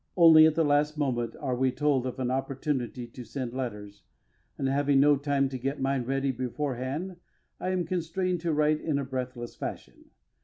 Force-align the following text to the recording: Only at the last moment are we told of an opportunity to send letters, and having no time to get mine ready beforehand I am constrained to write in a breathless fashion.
Only 0.17 0.47
at 0.47 0.55
the 0.55 0.63
last 0.65 0.97
moment 0.97 1.35
are 1.39 1.55
we 1.55 1.71
told 1.71 2.07
of 2.07 2.17
an 2.17 2.31
opportunity 2.31 3.05
to 3.09 3.23
send 3.23 3.53
letters, 3.53 4.01
and 4.57 4.67
having 4.67 4.99
no 4.99 5.15
time 5.15 5.47
to 5.49 5.59
get 5.59 5.79
mine 5.79 6.05
ready 6.05 6.31
beforehand 6.31 7.17
I 7.59 7.69
am 7.69 7.85
constrained 7.85 8.41
to 8.41 8.51
write 8.51 8.81
in 8.81 8.97
a 8.97 9.05
breathless 9.05 9.55
fashion. 9.55 10.05